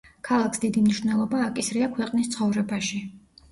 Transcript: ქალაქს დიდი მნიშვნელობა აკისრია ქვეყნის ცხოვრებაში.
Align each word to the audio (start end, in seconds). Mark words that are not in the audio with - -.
ქალაქს 0.27 0.63
დიდი 0.63 0.81
მნიშვნელობა 0.85 1.43
აკისრია 1.49 1.91
ქვეყნის 1.99 2.33
ცხოვრებაში. 2.39 3.07